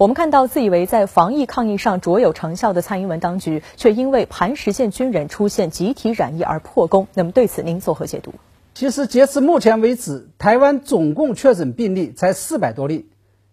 [0.00, 7.06] 我们看到，自以为在防疫抗疫上卓有成效的蔡英文当局，却因为磐石县军人出现集体染疫而破功。
[7.12, 8.32] 那么，对此您作何解读？
[8.72, 13.10] 其实，截至目前为止，台湾总共确诊病例才四百多例，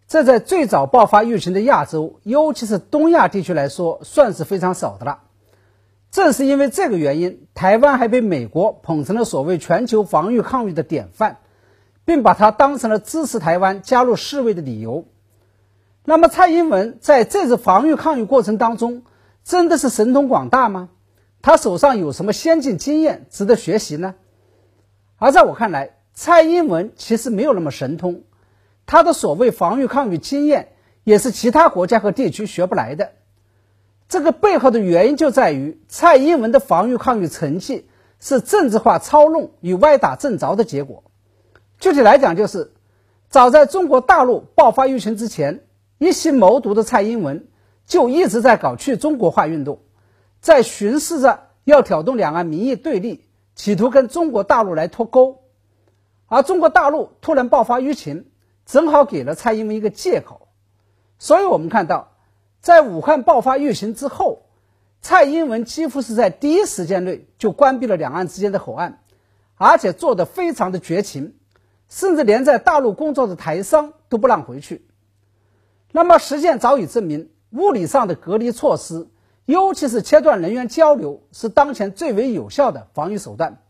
[0.07, 5.19] 这在最早爆发疫情的亚洲，尤其是东亚地区来说，算是非常少的了。
[6.11, 11.39] 正是因为这个原因，台湾还被美国捧成了所谓全球防御抗疫的典范，
[12.05, 15.03] 并把它当成了支持台湾加入世卫的理由。
[16.09, 19.03] 那么，蔡英文在这次防御抗疫过程当中，
[19.43, 20.87] 真的是神通广大吗？
[21.41, 24.15] 他手上有什么先进经验值得学习呢？
[25.17, 28.23] 而在我看来，蔡英文其实没有那么神通，
[28.85, 30.69] 他的所谓防御抗疫经验
[31.03, 33.11] 也是其他国家和地区学不来的。
[34.07, 37.89] 这个背后的原因就在于，蔡英文的防御抗疫成绩
[38.21, 41.03] 是政治化操弄与歪打正着的结果。
[41.81, 42.71] 具体来讲，就是
[43.27, 45.63] 早在中国大陆爆发疫情之前。
[45.97, 47.47] 一心谋独的蔡英文
[47.85, 49.79] 就一直在搞去中国化运动，
[50.41, 55.43] 在巡视着要挑动两岸民意对立，企图跟中国大陆来脱钩。
[56.27, 58.25] 而中国大陆突然爆发疫情，
[58.65, 60.49] 正好给了蔡英文一个借口。
[61.17, 62.11] 所以我们看到，
[62.59, 64.43] 在武汉爆发疫情之后，
[65.01, 68.99] 蔡英文几乎是在第一时间内就关闭了两岸之间的口岸，
[69.55, 71.35] 而且做得非常的绝情，
[71.87, 74.85] 甚至连在大陆工作的台商都不让回去。
[75.97, 79.07] 那么，实践早已证明，物理上的隔离措施，
[79.45, 83.63] 尤其是切断人员交流，是当前最为有效的防御手段。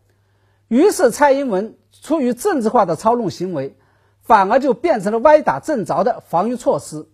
[0.68, 3.78] 于是，蔡英文出于政治化的操弄行为，
[4.20, 7.08] 反而就变成了歪打正着的防御措施。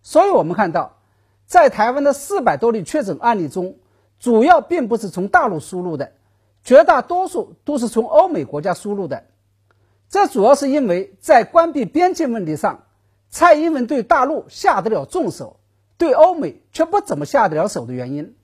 [0.00, 0.98] 所以，我们看到，
[1.44, 3.78] 在台湾的四百多例确诊案例中，
[4.20, 6.12] 主要并不是从大陆输入的，
[6.62, 9.24] 绝大多数都是从欧美国家输入的。
[10.08, 12.84] 这主要是因为在关闭边境问题上。
[13.32, 15.58] 蔡英文对大陆下得了重手，
[15.96, 18.36] 对欧美却不怎么下得了手的原因。